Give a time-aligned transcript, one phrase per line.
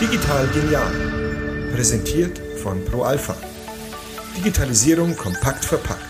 [0.00, 0.92] Digital genial.
[1.74, 3.34] Präsentiert von ProAlpha.
[4.36, 6.04] Digitalisierung kompakt verpackt.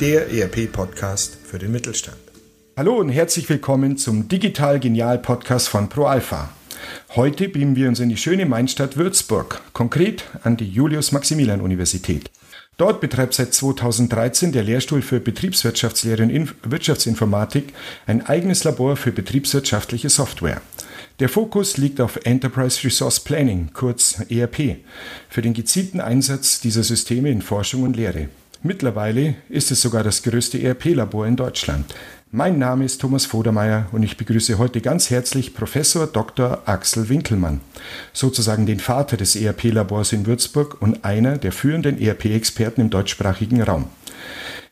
[0.00, 2.18] Der ERP-Podcast für den Mittelstand.
[2.76, 6.50] Hallo und herzlich willkommen zum Digital Genial Podcast von ProAlpha.
[7.16, 12.30] Heute beamen wir uns in die schöne Mainstadt Würzburg, konkret an die Julius-Maximilian-Universität.
[12.80, 17.74] Dort betreibt seit 2013 der Lehrstuhl für Betriebswirtschaftslehre und Wirtschaftsinformatik
[18.06, 20.62] ein eigenes Labor für betriebswirtschaftliche Software.
[21.18, 24.78] Der Fokus liegt auf Enterprise Resource Planning, kurz ERP,
[25.28, 28.30] für den gezielten Einsatz dieser Systeme in Forschung und Lehre.
[28.62, 31.94] Mittlerweile ist es sogar das größte ERP-Labor in Deutschland.
[32.30, 36.60] Mein Name ist Thomas Vodermeier und ich begrüße heute ganz herzlich Professor Dr.
[36.66, 37.62] Axel Winkelmann,
[38.12, 43.86] sozusagen den Vater des ERP-Labors in Würzburg und einer der führenden ERP-Experten im deutschsprachigen Raum.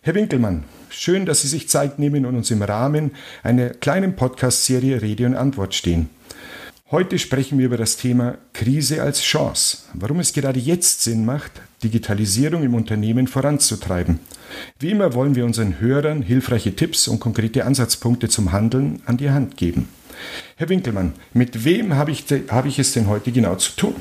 [0.02, 5.00] Herr Winkelmann, schön, dass Sie sich Zeit nehmen und uns im Rahmen einer kleinen Podcast-Serie
[5.00, 6.10] Rede und Antwort stehen.
[6.90, 11.52] Heute sprechen wir über das Thema Krise als Chance, warum es gerade jetzt Sinn macht,
[11.82, 14.20] Digitalisierung im Unternehmen voranzutreiben.
[14.78, 19.28] Wie immer wollen wir unseren Hörern hilfreiche Tipps und konkrete Ansatzpunkte zum Handeln an die
[19.28, 19.90] Hand geben.
[20.56, 23.94] Herr Winkelmann, mit wem habe ich, hab ich es denn heute genau zu tun?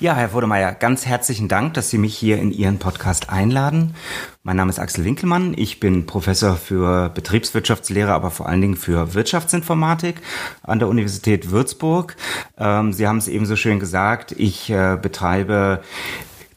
[0.00, 3.96] Ja, Herr Vodemeyer, ganz herzlichen Dank, dass Sie mich hier in Ihren Podcast einladen.
[4.44, 5.54] Mein Name ist Axel Winkelmann.
[5.56, 10.22] Ich bin Professor für Betriebswirtschaftslehre, aber vor allen Dingen für Wirtschaftsinformatik
[10.62, 12.14] an der Universität Würzburg.
[12.58, 14.30] Ähm, Sie haben es eben so schön gesagt.
[14.38, 15.82] Ich äh, betreibe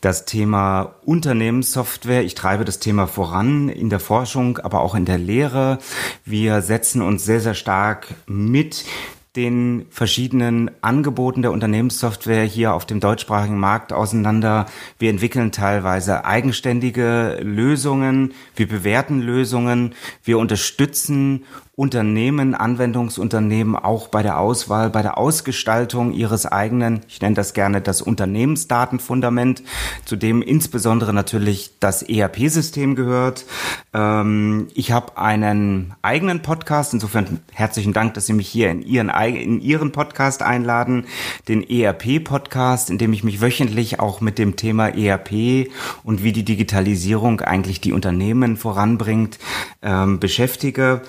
[0.01, 2.23] das Thema Unternehmenssoftware.
[2.23, 5.79] Ich treibe das Thema voran in der Forschung, aber auch in der Lehre.
[6.25, 8.85] Wir setzen uns sehr, sehr stark mit
[9.35, 14.65] den verschiedenen Angeboten der Unternehmenssoftware hier auf dem deutschsprachigen Markt auseinander.
[14.99, 24.39] Wir entwickeln teilweise eigenständige Lösungen, wir bewerten Lösungen, wir unterstützen Unternehmen, Anwendungsunternehmen auch bei der
[24.39, 29.63] Auswahl, bei der Ausgestaltung ihres eigenen, ich nenne das gerne das Unternehmensdatenfundament,
[30.03, 33.45] zu dem insbesondere natürlich das ERP-System gehört.
[33.93, 39.09] Ähm, ich habe einen eigenen Podcast, insofern herzlichen Dank, dass Sie mich hier in Ihren,
[39.09, 41.05] in Ihren Podcast einladen,
[41.47, 45.69] den ERP-Podcast, in dem ich mich wöchentlich auch mit dem Thema ERP
[46.03, 49.39] und wie die Digitalisierung eigentlich die Unternehmen voranbringt,
[49.81, 51.01] ähm, beschäftige.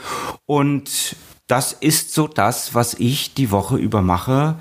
[0.53, 4.57] Und das ist so das, was ich die Woche über mache.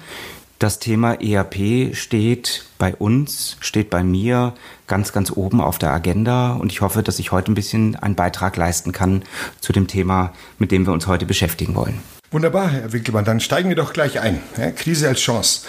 [0.57, 4.53] Das Thema ERP steht bei uns, steht bei mir
[4.87, 8.15] ganz, ganz oben auf der Agenda und ich hoffe, dass ich heute ein bisschen einen
[8.15, 9.23] Beitrag leisten kann
[9.59, 11.99] zu dem Thema, mit dem wir uns heute beschäftigen wollen.
[12.31, 14.41] Wunderbar, Herr Winkelmann, dann steigen wir doch gleich ein.
[14.57, 15.67] Ja, Krise als Chance.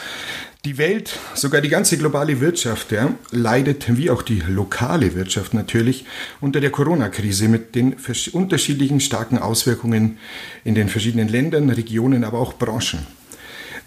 [0.65, 6.05] Die Welt, sogar die ganze globale Wirtschaft, ja, leidet, wie auch die lokale Wirtschaft natürlich,
[6.41, 7.97] unter der Corona-Krise mit den
[8.31, 10.19] unterschiedlichen starken Auswirkungen
[10.63, 13.05] in den verschiedenen Ländern, Regionen, aber auch Branchen.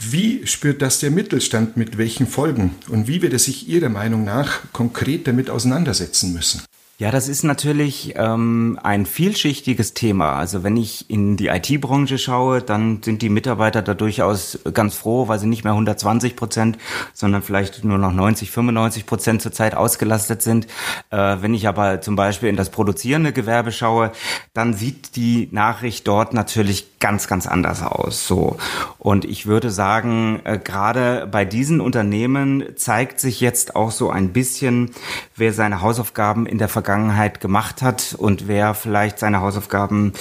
[0.01, 4.25] Wie spürt das der Mittelstand mit welchen Folgen und wie wird er sich Ihrer Meinung
[4.25, 6.61] nach konkret damit auseinandersetzen müssen?
[6.97, 10.37] Ja, das ist natürlich ähm, ein vielschichtiges Thema.
[10.37, 15.27] Also wenn ich in die IT-Branche schaue, dann sind die Mitarbeiter da durchaus ganz froh,
[15.27, 16.77] weil sie nicht mehr 120 Prozent,
[17.11, 20.67] sondern vielleicht nur noch 90, 95 Prozent zurzeit ausgelastet sind.
[21.09, 24.13] Äh, wenn ich aber zum Beispiel in das produzierende Gewerbe schaue,
[24.53, 28.25] dann sieht die Nachricht dort natürlich ganz, ganz anders aus.
[28.25, 28.55] So
[28.99, 34.31] und ich würde sagen, äh, gerade bei diesen Unternehmen zeigt sich jetzt auch so ein
[34.31, 34.91] bisschen,
[35.35, 40.13] wer seine Hausaufgaben in der Vergangenheit gemacht hat und wer vielleicht seine Hausaufgaben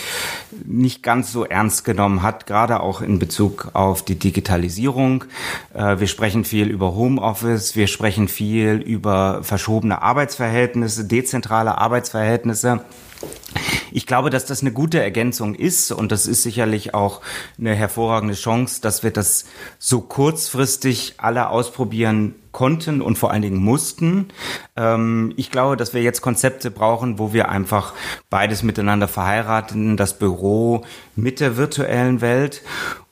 [0.64, 5.24] nicht ganz so ernst genommen hat, gerade auch in Bezug auf die Digitalisierung.
[5.74, 12.80] Äh, wir sprechen viel über Homeoffice, wir sprechen viel über verschobene Arbeitsverhältnisse, dezentrale Arbeitsverhältnisse.
[13.92, 17.20] Ich glaube, dass das eine gute Ergänzung ist und das ist sicherlich auch
[17.58, 19.44] eine hervorragende Chance, dass wir das
[19.78, 24.28] so kurzfristig alle ausprobieren konnten und vor allen Dingen mussten.
[24.76, 27.92] Ähm, ich glaube, dass wir jetzt Konzepte brauchen, wo wir einfach
[28.30, 32.62] beides miteinander verheiraten, das Büro mit der virtuellen Welt.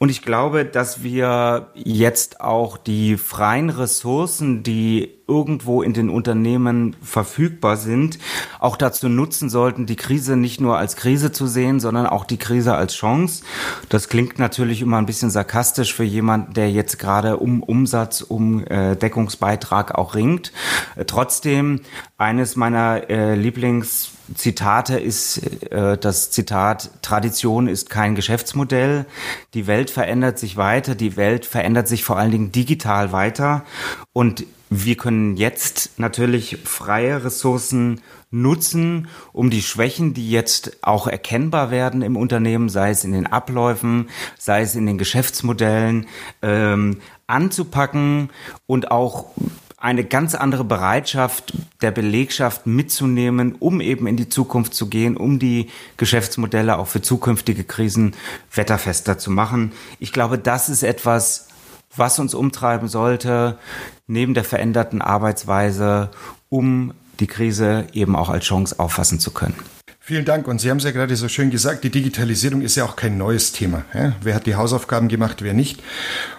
[0.03, 6.97] Und ich glaube, dass wir jetzt auch die freien Ressourcen, die irgendwo in den Unternehmen
[7.01, 8.19] verfügbar sind,
[8.59, 12.37] auch dazu nutzen sollten, die Krise nicht nur als Krise zu sehen, sondern auch die
[12.37, 13.45] Krise als Chance.
[13.91, 18.67] Das klingt natürlich immer ein bisschen sarkastisch für jemanden, der jetzt gerade um Umsatz, um
[18.67, 20.53] äh, Deckungsbeitrag auch ringt.
[20.97, 21.79] Äh, trotzdem
[22.19, 25.39] eines meiner äh, Lieblings Zitate ist
[25.71, 29.07] äh, das Zitat, Tradition ist kein Geschäftsmodell.
[29.55, 33.65] Die Welt verändert sich weiter, die Welt verändert sich vor allen Dingen digital weiter.
[34.13, 38.01] Und wir können jetzt natürlich freie Ressourcen
[38.31, 43.27] nutzen, um die Schwächen, die jetzt auch erkennbar werden im Unternehmen, sei es in den
[43.27, 44.09] Abläufen,
[44.39, 46.07] sei es in den Geschäftsmodellen,
[46.41, 48.31] ähm, anzupacken
[48.67, 49.27] und auch
[49.83, 55.41] eine ganz andere Bereitschaft der Belegschaft mitzunehmen, um eben in die Zukunft zu gehen, um
[55.41, 58.15] die Geschäftsmodelle auch für zukünftige Krisen
[58.55, 59.73] wetterfester zu machen.
[59.99, 61.49] Ich glaube, das ist etwas,
[61.97, 63.59] was uns umtreiben sollte,
[64.07, 66.13] neben der veränderten Arbeitsweise,
[66.49, 69.57] um die Krise eben auch als Chance auffassen zu können.
[70.05, 70.49] Vielen Dank.
[70.49, 73.17] Und Sie haben es ja gerade so schön gesagt, die Digitalisierung ist ja auch kein
[73.17, 73.85] neues Thema.
[73.95, 74.17] Ja?
[74.21, 75.81] Wer hat die Hausaufgaben gemacht, wer nicht?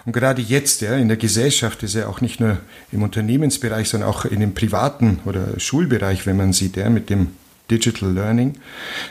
[0.04, 2.58] Und gerade jetzt ja, in der Gesellschaft ist ja auch nicht nur
[2.92, 7.28] im Unternehmensbereich, sondern auch in dem privaten oder Schulbereich, wenn man sieht, ja, mit dem
[7.70, 8.52] Digital Learning,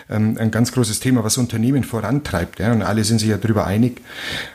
[0.07, 2.59] ähm, ein ganz großes Thema, was Unternehmen vorantreibt.
[2.59, 2.73] Ja?
[2.73, 4.01] Und alle sind sich ja darüber einig.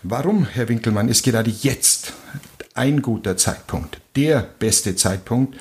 [0.05, 2.13] Warum, Herr Winkelmann, ist gerade jetzt
[2.75, 5.57] ein guter Zeitpunkt, der beste Zeitpunkt,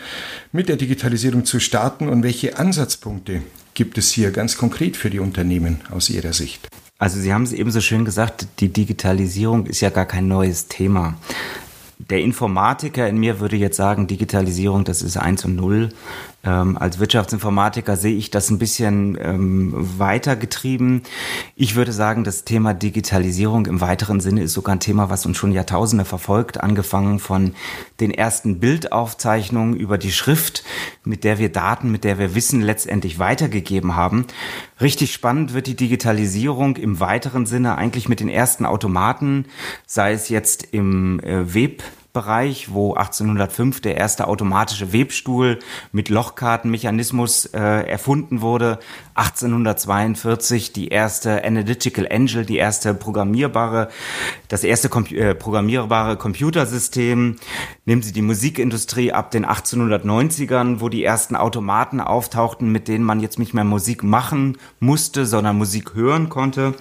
[0.51, 3.42] mit der Digitalisierung zu starten und welche Ansatzpunkte
[3.77, 6.68] gibt es hier ganz konkret für die Unternehmen aus Ihrer Sicht?
[6.97, 10.68] Also Sie haben es eben so schön gesagt, die Digitalisierung ist ja gar kein neues
[10.68, 11.15] Thema.
[12.00, 15.89] Der Informatiker in mir würde jetzt sagen, Digitalisierung, das ist eins und null.
[16.44, 21.01] Ähm, als Wirtschaftsinformatiker sehe ich das ein bisschen ähm, weiter getrieben.
[21.56, 25.38] Ich würde sagen, das Thema Digitalisierung im weiteren Sinne ist sogar ein Thema, was uns
[25.38, 27.54] schon Jahrtausende verfolgt, angefangen von
[28.00, 30.63] den ersten Bildaufzeichnungen über die Schrift,
[31.04, 34.25] mit der wir Daten, mit der wir Wissen letztendlich weitergegeben haben.
[34.80, 39.45] Richtig spannend wird die Digitalisierung im weiteren Sinne eigentlich mit den ersten Automaten,
[39.88, 41.84] sei es jetzt im äh, Web
[42.17, 45.59] Bereich, wo 1805 der erste automatische Webstuhl
[45.91, 48.79] mit Lochkartenmechanismus äh, erfunden wurde.
[49.13, 53.89] 1842 die erste Analytical Angel, die erste programmierbare,
[54.47, 57.35] das erste Kom äh, programmierbare Computersystem.
[57.85, 63.19] Nehmen Sie die Musikindustrie ab den 1890ern, wo die ersten Automaten auftauchten, mit denen man
[63.19, 66.73] jetzt nicht mehr Musik machen musste, sondern Musik hören konnte.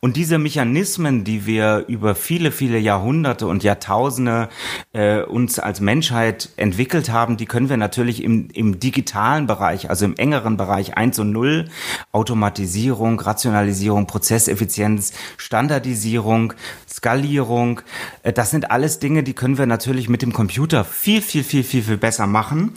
[0.00, 4.48] Und diese Mechanismen, die wir über viele, viele Jahrhunderte und Jahrtausende
[4.92, 10.04] äh, uns als Menschheit entwickelt haben, die können wir natürlich im, im digitalen Bereich, also
[10.04, 11.68] im engeren Bereich 1 und 0,
[12.12, 16.54] Automatisierung, Rationalisierung, Prozesseffizienz, Standardisierung,
[16.88, 17.82] Skalierung,
[18.22, 21.64] äh, das sind alles Dinge, die können wir natürlich mit dem Computer viel, viel, viel,
[21.64, 22.72] viel, viel besser machen.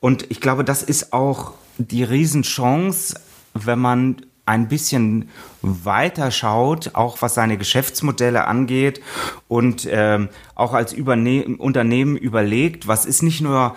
[0.00, 3.20] Und ich glaube, das ist auch die Riesenchance,
[3.54, 5.28] wenn man ein bisschen
[5.60, 9.02] weiter schaut, auch was seine Geschäftsmodelle angeht
[9.48, 13.76] und ähm, auch als Überne Unternehmen überlegt, was ist nicht nur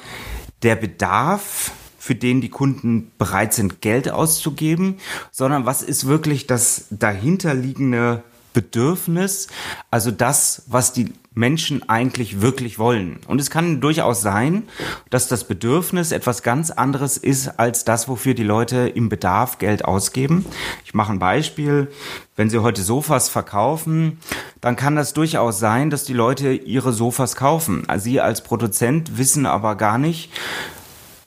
[0.61, 4.97] der Bedarf, für den die Kunden bereit sind, Geld auszugeben,
[5.31, 8.23] sondern was ist wirklich das dahinterliegende
[8.53, 9.47] Bedürfnis,
[9.91, 13.19] also das, was die Menschen eigentlich wirklich wollen.
[13.27, 14.63] Und es kann durchaus sein,
[15.09, 19.85] dass das Bedürfnis etwas ganz anderes ist als das, wofür die Leute im Bedarf Geld
[19.85, 20.45] ausgeben.
[20.85, 21.91] Ich mache ein Beispiel.
[22.35, 24.19] Wenn Sie heute Sofas verkaufen,
[24.61, 27.83] dann kann das durchaus sein, dass die Leute ihre Sofas kaufen.
[27.87, 30.31] Also Sie als Produzent wissen aber gar nicht,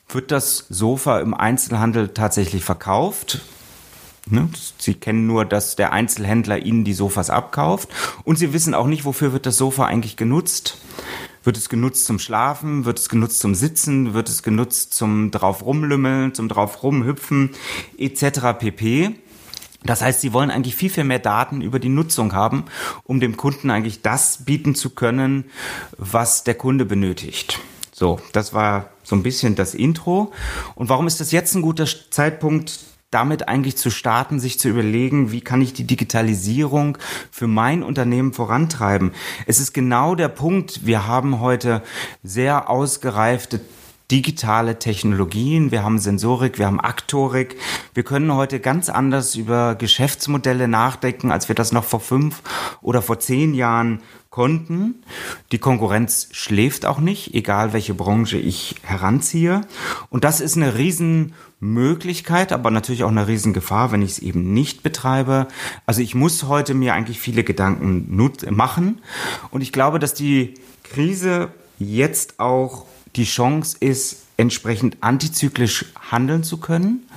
[0.09, 3.41] wird das Sofa im Einzelhandel tatsächlich verkauft?
[4.29, 4.49] Ne?
[4.77, 7.89] Sie kennen nur, dass der Einzelhändler ihnen die Sofas abkauft
[8.23, 10.77] und sie wissen auch nicht, wofür wird das Sofa eigentlich genutzt.
[11.43, 12.85] Wird es genutzt zum Schlafen?
[12.85, 14.13] Wird es genutzt zum Sitzen?
[14.13, 17.51] Wird es genutzt zum drauf rumlümmeln, zum drauf rumhüpfen
[17.97, 18.57] etc.
[18.57, 19.15] pp.
[19.83, 22.63] Das heißt, sie wollen eigentlich viel, viel mehr Daten über die Nutzung haben,
[23.03, 25.45] um dem Kunden eigentlich das bieten zu können,
[25.97, 27.59] was der Kunde benötigt.
[27.91, 30.31] So, das war so ein bisschen das Intro.
[30.75, 32.79] Und warum ist das jetzt ein guter Zeitpunkt,
[33.13, 36.97] damit eigentlich zu starten, sich zu überlegen, wie kann ich die Digitalisierung
[37.31, 39.11] für mein Unternehmen vorantreiben.
[39.45, 41.83] Es ist genau der Punkt, wir haben heute
[42.23, 43.59] sehr ausgereifte
[44.11, 47.55] digitale Technologien, wir haben Sensorik, wir haben Aktorik.
[47.93, 52.41] Wir können heute ganz anders über Geschäftsmodelle nachdenken, als wir das noch vor fünf
[52.81, 55.03] oder vor zehn Jahren konnten.
[55.51, 59.61] Die Konkurrenz schläft auch nicht, egal welche Branche ich heranziehe.
[60.09, 64.83] Und das ist eine Riesenmöglichkeit, aber natürlich auch eine Riesengefahr, wenn ich es eben nicht
[64.83, 65.47] betreibe.
[65.85, 68.07] Also ich muss heute mir eigentlich viele Gedanken
[68.49, 69.01] machen.
[69.51, 76.57] Und ich glaube, dass die Krise jetzt auch die Chance ist, entsprechend antizyklisch handeln zu
[76.57, 77.07] können,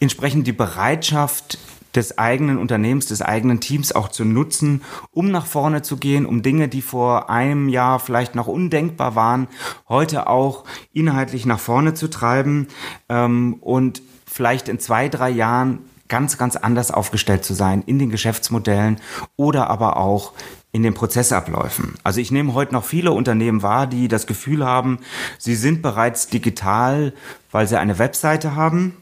[0.00, 1.58] entsprechend die Bereitschaft
[1.94, 6.42] des eigenen Unternehmens, des eigenen Teams auch zu nutzen, um nach vorne zu gehen, um
[6.42, 9.48] Dinge, die vor einem Jahr vielleicht noch undenkbar waren,
[9.88, 12.68] heute auch inhaltlich nach vorne zu treiben
[13.08, 15.78] ähm, und vielleicht in zwei, drei Jahren
[16.10, 19.00] ganz, ganz anders aufgestellt zu sein in den Geschäftsmodellen
[19.36, 20.34] oder aber auch
[20.72, 21.94] in den Prozessabläufen.
[22.04, 24.98] Also ich nehme heute noch viele Unternehmen wahr, die das Gefühl haben,
[25.38, 27.14] sie sind bereits digital,
[27.50, 28.96] weil sie eine Webseite haben.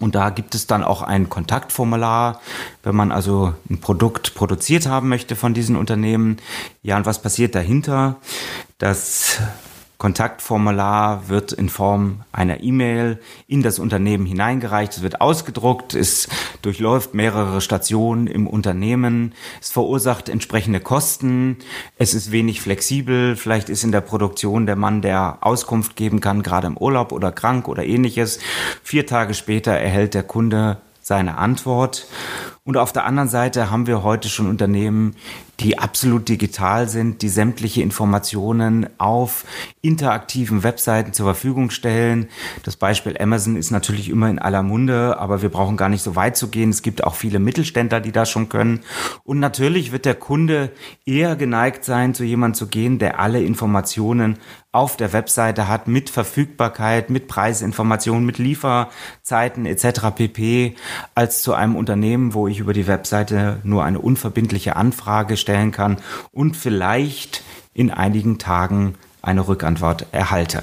[0.00, 2.40] Und da gibt es dann auch ein Kontaktformular,
[2.82, 6.38] wenn man also ein Produkt produziert haben möchte von diesen Unternehmen.
[6.82, 8.16] Ja, und was passiert dahinter?
[8.78, 9.38] Das
[10.00, 14.94] Kontaktformular wird in Form einer E-Mail in das Unternehmen hineingereicht.
[14.94, 16.26] Es wird ausgedruckt, es
[16.62, 21.58] durchläuft mehrere Stationen im Unternehmen, es verursacht entsprechende Kosten,
[21.98, 26.42] es ist wenig flexibel, vielleicht ist in der Produktion der Mann, der Auskunft geben kann,
[26.42, 28.38] gerade im Urlaub oder krank oder ähnliches.
[28.82, 32.06] Vier Tage später erhält der Kunde seine Antwort.
[32.62, 35.16] Und auf der anderen Seite haben wir heute schon Unternehmen,
[35.60, 39.44] die absolut digital sind, die sämtliche Informationen auf
[39.82, 42.28] interaktiven Webseiten zur Verfügung stellen.
[42.62, 46.16] Das Beispiel Amazon ist natürlich immer in aller Munde, aber wir brauchen gar nicht so
[46.16, 46.70] weit zu gehen.
[46.70, 48.80] Es gibt auch viele Mittelständler, die das schon können.
[49.24, 50.70] Und natürlich wird der Kunde
[51.04, 54.38] eher geneigt sein, zu jemandem zu gehen, der alle Informationen
[54.72, 60.14] auf der Webseite hat mit Verfügbarkeit, mit Preisinformationen, mit Lieferzeiten etc.
[60.14, 60.76] pp.
[61.14, 65.72] als zu einem Unternehmen, wo ich über die Webseite nur eine unverbindliche Anfrage stelle stellen
[65.72, 65.96] kann
[66.30, 67.42] und vielleicht
[67.74, 70.62] in einigen Tagen eine Rückantwort erhalte.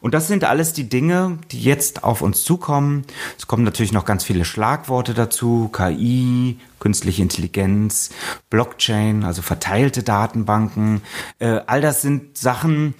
[0.00, 3.04] Und das sind alles die Dinge, die jetzt auf uns zukommen.
[3.38, 8.10] Es kommen natürlich noch ganz viele Schlagworte dazu, KI, künstliche Intelligenz,
[8.50, 11.00] Blockchain, also verteilte Datenbanken.
[11.38, 12.94] Äh, all das sind Sachen,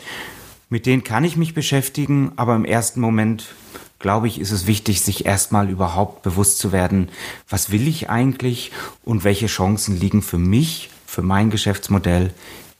[0.70, 3.48] mit denen kann ich mich beschäftigen, aber im ersten Moment
[4.04, 7.08] glaube ich, ist es wichtig, sich erstmal überhaupt bewusst zu werden,
[7.48, 8.70] was will ich eigentlich
[9.02, 12.30] und welche Chancen liegen für mich für mein Geschäftsmodell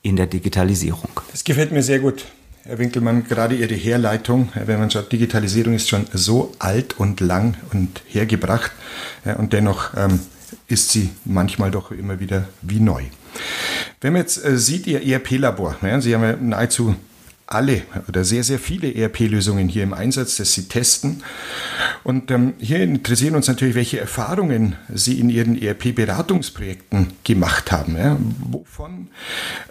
[0.02, 1.08] in der Digitalisierung.
[1.30, 2.26] Das gefällt mir sehr gut.
[2.64, 7.56] Herr Winkelmann, gerade Ihre Herleitung, wenn man schaut, Digitalisierung ist schon so alt und lang
[7.72, 8.72] und hergebracht
[9.38, 10.20] und dennoch ähm,
[10.68, 13.04] ist sie manchmal doch immer wieder wie neu.
[14.02, 16.96] Wenn man jetzt äh, sieht, Ihr ERP-Labor, Sie haben ja nahezu
[17.46, 21.22] alle oder sehr, sehr viele ERP-Lösungen hier im Einsatz, das Sie testen.
[22.02, 27.96] Und ähm, hier interessieren uns natürlich, welche Erfahrungen Sie in Ihren ERP-Beratungsprojekten gemacht haben.
[27.96, 28.16] Ja?
[28.50, 29.08] Wovon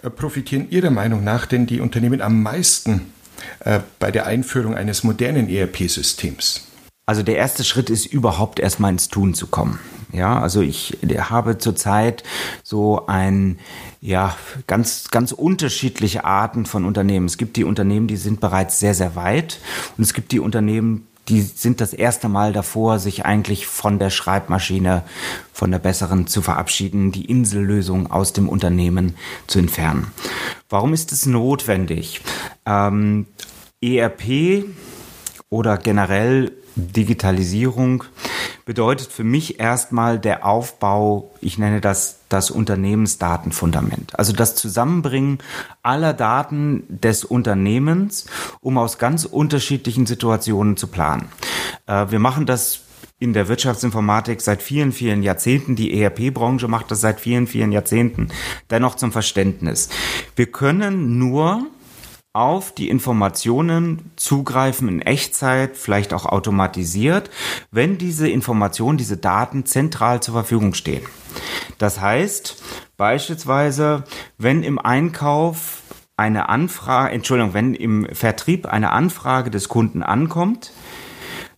[0.02, 3.12] äh, profitieren Ihrer Meinung nach denn die Unternehmen am meisten
[3.60, 6.68] äh, bei der Einführung eines modernen ERP-Systems?
[7.06, 9.78] Also der erste Schritt ist überhaupt erstmal ins Tun zu kommen.
[10.14, 12.22] Ja, also ich habe zurzeit
[12.62, 13.58] so ein,
[14.00, 14.36] ja,
[14.68, 17.26] ganz, ganz unterschiedliche Arten von Unternehmen.
[17.26, 19.58] Es gibt die Unternehmen, die sind bereits sehr, sehr weit
[19.98, 24.10] und es gibt die Unternehmen, die sind das erste Mal davor, sich eigentlich von der
[24.10, 25.02] Schreibmaschine,
[25.52, 29.16] von der besseren zu verabschieden, die Insellösung aus dem Unternehmen
[29.46, 30.12] zu entfernen.
[30.68, 32.20] Warum ist es notwendig?
[32.66, 33.26] Ähm,
[33.82, 34.64] ERP
[35.54, 38.02] oder generell Digitalisierung
[38.64, 44.18] bedeutet für mich erstmal der Aufbau, ich nenne das das Unternehmensdatenfundament.
[44.18, 45.38] Also das Zusammenbringen
[45.84, 48.26] aller Daten des Unternehmens,
[48.60, 51.28] um aus ganz unterschiedlichen Situationen zu planen.
[51.86, 52.80] Äh, wir machen das
[53.20, 55.76] in der Wirtschaftsinformatik seit vielen, vielen Jahrzehnten.
[55.76, 58.30] Die ERP-Branche macht das seit vielen, vielen Jahrzehnten.
[58.70, 59.88] Dennoch zum Verständnis.
[60.34, 61.68] Wir können nur
[62.34, 67.30] auf die Informationen zugreifen in Echtzeit, vielleicht auch automatisiert,
[67.70, 71.04] wenn diese Informationen, diese Daten zentral zur Verfügung stehen.
[71.78, 72.60] Das heißt,
[72.96, 74.02] beispielsweise,
[74.36, 75.82] wenn im Einkauf
[76.16, 80.72] eine Anfrage, Entschuldigung, wenn im Vertrieb eine Anfrage des Kunden ankommt,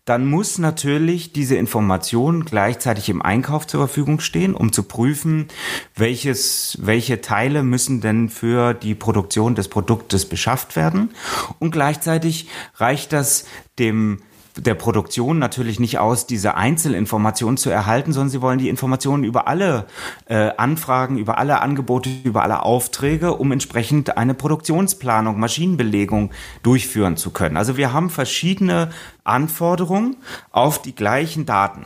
[0.07, 5.49] dann muss natürlich diese Information gleichzeitig im Einkauf zur Verfügung stehen, um zu prüfen,
[5.97, 11.11] welches, welche Teile müssen denn für die Produktion des Produktes beschafft werden.
[11.59, 13.47] Und gleichzeitig reicht das
[13.81, 14.23] dem
[14.57, 19.49] der Produktion natürlich nicht aus, diese Einzelinformationen zu erhalten, sondern sie wollen die Informationen über
[19.49, 19.87] alle
[20.27, 26.31] äh, Anfragen, über alle Angebote, über alle Aufträge, um entsprechend eine Produktionsplanung, Maschinenbelegung
[26.63, 27.57] durchführen zu können.
[27.57, 28.91] Also wir haben verschiedene
[29.25, 30.17] Anforderungen
[30.51, 31.85] auf die gleichen Daten.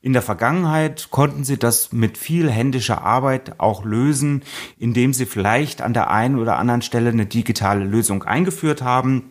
[0.00, 4.44] In der Vergangenheit konnten sie das mit viel händischer Arbeit auch lösen,
[4.78, 9.30] indem sie vielleicht an der einen oder anderen Stelle eine digitale Lösung eingeführt haben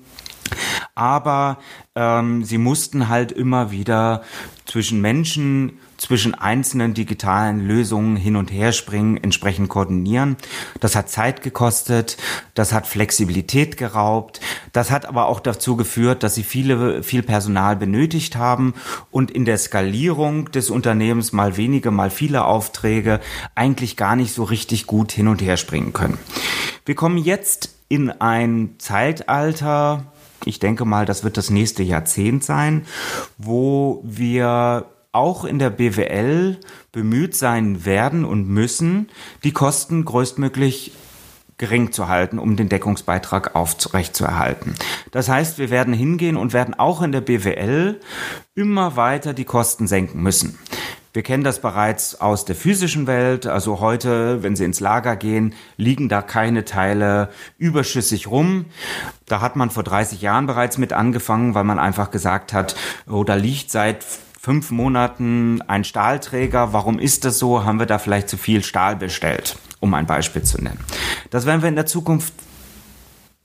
[0.95, 1.57] aber
[1.95, 4.23] ähm, sie mussten halt immer wieder
[4.65, 10.37] zwischen Menschen, zwischen einzelnen digitalen Lösungen hin und her springen, entsprechend koordinieren.
[10.79, 12.17] Das hat Zeit gekostet,
[12.53, 14.41] das hat Flexibilität geraubt,
[14.73, 18.73] das hat aber auch dazu geführt, dass sie viele, viel Personal benötigt haben
[19.11, 23.19] und in der Skalierung des Unternehmens mal wenige, mal viele Aufträge
[23.53, 26.17] eigentlich gar nicht so richtig gut hin und her springen können.
[26.85, 30.05] Wir kommen jetzt in ein Zeitalter,
[30.45, 32.85] Ich denke mal, das wird das nächste Jahrzehnt sein,
[33.37, 36.59] wo wir auch in der BWL
[36.91, 39.09] bemüht sein werden und müssen,
[39.43, 40.91] die Kosten größtmöglich
[41.57, 44.75] gering zu halten, um den Deckungsbeitrag aufrechtzuerhalten.
[45.11, 48.01] Das heißt, wir werden hingehen und werden auch in der BWL
[48.55, 50.59] immer weiter die Kosten senken müssen.
[51.15, 53.47] Wir kennen das bereits aus der physischen Welt.
[53.47, 58.65] Also heute, wenn Sie ins Lager gehen, liegen da keine Teile überschüssig rum.
[59.25, 62.75] Da hat man vor 30 Jahren bereits mit angefangen, weil man einfach gesagt hat,
[63.09, 64.05] oh, liegt seit
[64.41, 66.73] fünf Monaten ein Stahlträger.
[66.73, 67.63] Warum ist das so?
[67.63, 69.57] Haben wir da vielleicht zu viel Stahl bestellt?
[69.79, 70.81] Um ein Beispiel zu nennen.
[71.29, 72.33] Das werden wir in der Zukunft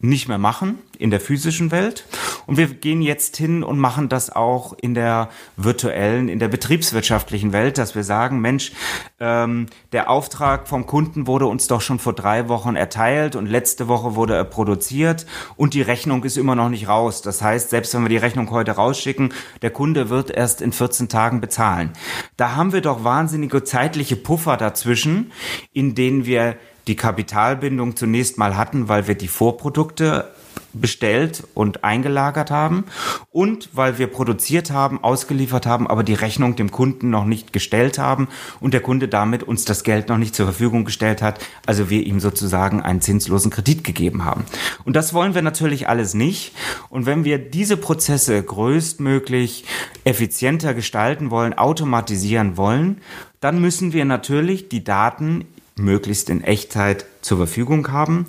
[0.00, 2.04] nicht mehr machen in der physischen Welt.
[2.46, 7.52] Und wir gehen jetzt hin und machen das auch in der virtuellen, in der betriebswirtschaftlichen
[7.52, 8.72] Welt, dass wir sagen, Mensch,
[9.18, 13.88] ähm, der Auftrag vom Kunden wurde uns doch schon vor drei Wochen erteilt und letzte
[13.88, 15.26] Woche wurde er produziert
[15.56, 17.20] und die Rechnung ist immer noch nicht raus.
[17.20, 21.08] Das heißt, selbst wenn wir die Rechnung heute rausschicken, der Kunde wird erst in 14
[21.08, 21.92] Tagen bezahlen.
[22.36, 25.32] Da haben wir doch wahnsinnige zeitliche Puffer dazwischen,
[25.72, 26.56] in denen wir
[26.90, 30.28] die Kapitalbindung zunächst mal hatten, weil wir die Vorprodukte
[30.72, 32.84] bestellt und eingelagert haben
[33.30, 37.96] und weil wir produziert haben, ausgeliefert haben, aber die Rechnung dem Kunden noch nicht gestellt
[37.98, 38.26] haben
[38.58, 42.04] und der Kunde damit uns das Geld noch nicht zur Verfügung gestellt hat, also wir
[42.04, 44.44] ihm sozusagen einen zinslosen Kredit gegeben haben.
[44.84, 46.56] Und das wollen wir natürlich alles nicht
[46.88, 49.64] und wenn wir diese Prozesse größtmöglich
[50.02, 53.00] effizienter gestalten wollen, automatisieren wollen,
[53.40, 55.46] dann müssen wir natürlich die Daten
[55.76, 58.26] möglichst in Echtzeit zur Verfügung haben.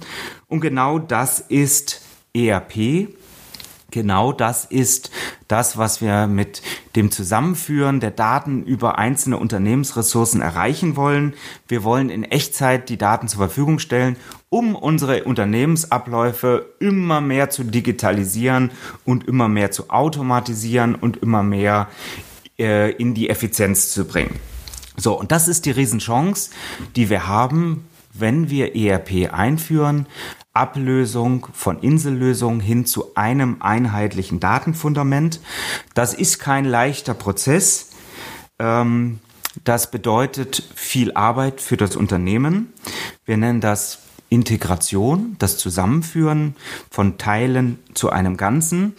[0.48, 2.02] Und genau das ist
[2.34, 3.10] ERP.
[3.92, 5.12] Genau das ist
[5.50, 6.62] das, was wir mit
[6.96, 11.34] dem Zusammenführen der Daten über einzelne Unternehmensressourcen erreichen wollen.
[11.68, 14.16] Wir wollen in Echtzeit die Daten zur Verfügung stellen,
[14.50, 18.72] um unsere Unternehmensabläufe immer mehr zu digitalisieren
[19.04, 21.90] und immer mehr zu automatisieren und immer mehr
[22.58, 24.40] äh, in die Effizienz zu bringen.
[25.01, 26.51] So, und das ist die Riesenchance,
[26.96, 30.05] die wir haben, wenn wir ERP einführen.
[30.53, 35.39] Ablösung von Insellösungen hin zu einem einheitlichen Datenfundament.
[35.96, 37.91] Das ist kein leichter Prozess.
[38.60, 39.20] Ähm,
[39.63, 42.72] das bedeutet viel Arbeit für das Unternehmen.
[43.25, 44.00] Wir nennen das
[44.32, 46.55] Integration, das Zusammenführen
[46.90, 48.94] von Teilen zu einem Ganzen.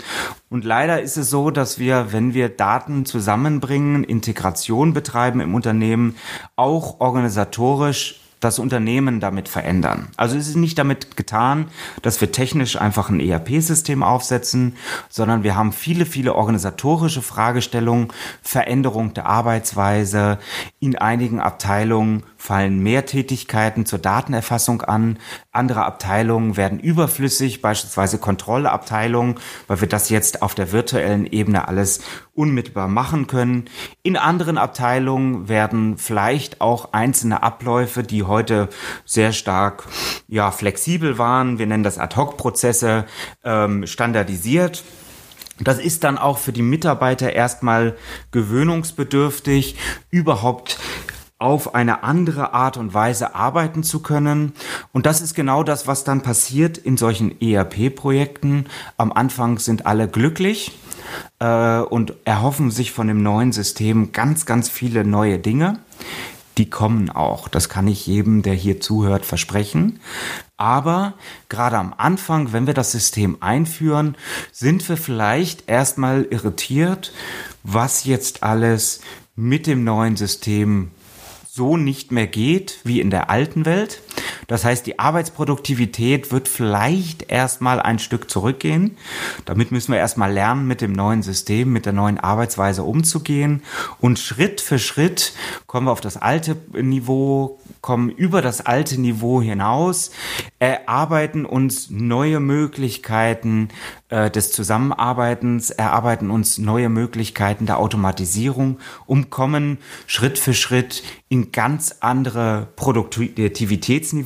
[0.50, 6.16] Und leider ist es so, dass wir, wenn wir Daten zusammenbringen, Integration betreiben im Unternehmen,
[6.54, 10.08] auch organisatorisch das Unternehmen damit verändern.
[10.16, 11.68] Also es ist nicht damit getan,
[12.02, 14.76] dass wir technisch einfach ein ERP-System aufsetzen,
[15.08, 18.08] sondern wir haben viele, viele organisatorische Fragestellungen,
[18.42, 20.38] Veränderung der Arbeitsweise.
[20.80, 25.20] In einigen Abteilungen fallen mehr Tätigkeiten zur Datenerfassung an.
[25.52, 29.36] Andere Abteilungen werden überflüssig, beispielsweise Kontrollabteilungen,
[29.68, 32.00] weil wir das jetzt auf der virtuellen Ebene alles
[32.34, 33.66] unmittelbar machen können.
[34.02, 38.68] In anderen Abteilungen werden vielleicht auch einzelne Abläufe, die heute
[39.04, 39.84] sehr stark
[40.26, 43.04] ja, flexibel waren, wir nennen das Ad-Hoc-Prozesse,
[43.44, 44.82] ähm, standardisiert.
[45.60, 47.96] Das ist dann auch für die Mitarbeiter erstmal
[48.32, 49.76] gewöhnungsbedürftig,
[50.10, 50.80] überhaupt
[51.42, 54.52] auf eine andere Art und Weise arbeiten zu können.
[54.92, 58.66] Und das ist genau das, was dann passiert in solchen ERP-Projekten.
[58.96, 60.70] Am Anfang sind alle glücklich
[61.40, 65.80] äh, und erhoffen sich von dem neuen System ganz, ganz viele neue Dinge.
[66.58, 67.48] Die kommen auch.
[67.48, 69.98] Das kann ich jedem, der hier zuhört, versprechen.
[70.56, 71.14] Aber
[71.48, 74.16] gerade am Anfang, wenn wir das System einführen,
[74.52, 77.12] sind wir vielleicht erstmal irritiert,
[77.64, 79.00] was jetzt alles
[79.34, 80.92] mit dem neuen System
[81.54, 84.00] so nicht mehr geht wie in der alten Welt.
[84.46, 88.96] Das heißt, die Arbeitsproduktivität wird vielleicht erstmal ein Stück zurückgehen.
[89.44, 93.62] Damit müssen wir erstmal lernen, mit dem neuen System, mit der neuen Arbeitsweise umzugehen.
[94.00, 95.32] Und Schritt für Schritt
[95.66, 100.10] kommen wir auf das alte Niveau, kommen über das alte Niveau hinaus,
[100.58, 103.68] erarbeiten uns neue Möglichkeiten
[104.08, 111.50] äh, des Zusammenarbeitens, erarbeiten uns neue Möglichkeiten der Automatisierung, um kommen Schritt für Schritt in
[111.50, 114.21] ganz andere Produktivitätsniveaus.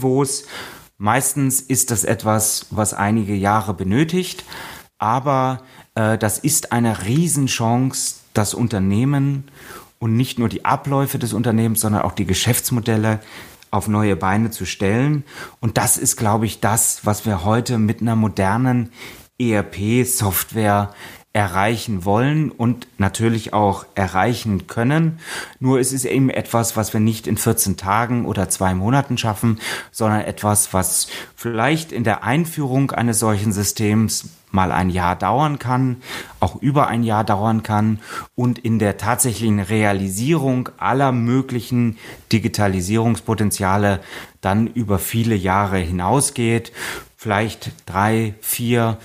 [0.99, 4.45] Meistens ist das etwas, was einige Jahre benötigt,
[4.99, 5.63] aber
[5.95, 9.45] äh, das ist eine Riesenchance, das Unternehmen
[9.99, 13.21] und nicht nur die Abläufe des Unternehmens, sondern auch die Geschäftsmodelle
[13.71, 15.25] auf neue Beine zu stellen.
[15.61, 18.91] Und das ist, glaube ich, das, was wir heute mit einer modernen
[19.39, 20.95] ERP-Software
[21.37, 25.19] erreichen wollen und natürlich auch erreichen können.
[25.61, 29.61] Nur es ist eben etwas, was wir nicht in 14 Tagen oder zwei Monaten schaffen,
[29.93, 35.99] sondern etwas, was vielleicht in der Einführung eines solchen Systems mal ein Jahr dauern kann,
[36.41, 37.99] auch über ein Jahr dauern kann
[38.35, 41.99] und in der tatsächlichen Realisierung aller möglichen
[42.33, 44.01] Digitalisierungspotenziale
[44.41, 46.73] dann über viele Jahre hinausgeht,
[47.19, 48.97] vielleicht drei, vier,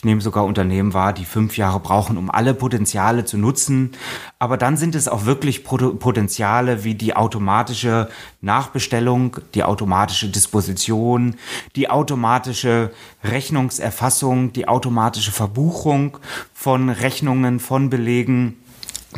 [0.00, 3.92] ich nehme sogar Unternehmen wahr, die fünf Jahre brauchen, um alle Potenziale zu nutzen.
[4.38, 8.08] Aber dann sind es auch wirklich Potenziale wie die automatische
[8.40, 11.36] Nachbestellung, die automatische Disposition,
[11.76, 16.16] die automatische Rechnungserfassung, die automatische Verbuchung
[16.54, 18.56] von Rechnungen, von Belegen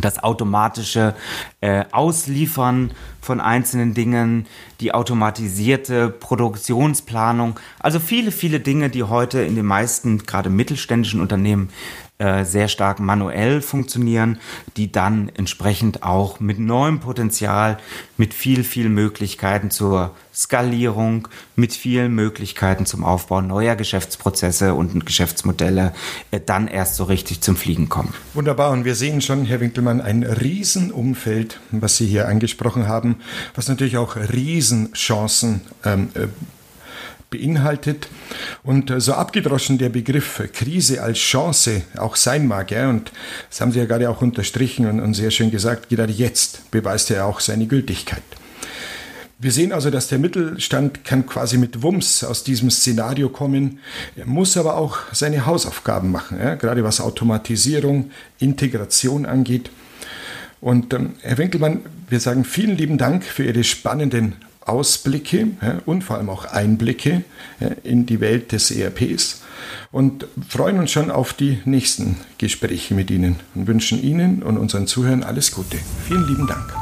[0.00, 1.14] das automatische
[1.60, 4.46] äh, Ausliefern von einzelnen Dingen,
[4.80, 11.68] die automatisierte Produktionsplanung, also viele, viele Dinge, die heute in den meisten, gerade mittelständischen Unternehmen
[12.22, 14.38] äh, sehr stark manuell funktionieren,
[14.76, 17.78] die dann entsprechend auch mit neuem Potenzial,
[18.16, 25.92] mit viel, viel Möglichkeiten zur Skalierung, mit vielen Möglichkeiten zum Aufbau neuer Geschäftsprozesse und Geschäftsmodelle
[26.30, 28.14] äh, dann erst so richtig zum Fliegen kommen.
[28.34, 28.70] Wunderbar.
[28.70, 33.16] Und wir sehen schon, Herr Winkelmann, ein Riesenumfeld, was Sie hier angesprochen haben,
[33.56, 36.28] was natürlich auch Riesenchancen ähm, äh,
[37.32, 38.06] beinhaltet.
[38.62, 43.10] Und äh, so abgedroschen der Begriff Krise als Chance auch sein mag, ja, und
[43.50, 47.10] das haben Sie ja gerade auch unterstrichen und, und sehr schön gesagt, gerade jetzt beweist
[47.10, 48.22] er auch seine Gültigkeit.
[49.42, 53.80] Wir sehen also, dass der Mittelstand kann quasi mit Wumms aus diesem Szenario kommen,
[54.14, 59.70] er muss aber auch seine Hausaufgaben machen, ja, gerade was Automatisierung, Integration angeht.
[60.60, 65.48] Und ähm, Herr Winkelmann, wir sagen vielen lieben Dank für Ihre spannenden Ausblicke
[65.86, 67.24] und vor allem auch Einblicke
[67.82, 69.42] in die Welt des ERPs
[69.90, 74.86] und freuen uns schon auf die nächsten Gespräche mit Ihnen und wünschen Ihnen und unseren
[74.86, 75.78] Zuhörern alles Gute.
[76.06, 76.81] Vielen lieben Dank.